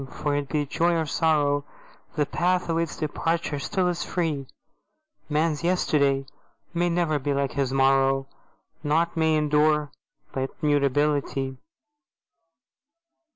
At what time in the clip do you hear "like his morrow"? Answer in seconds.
7.35-8.25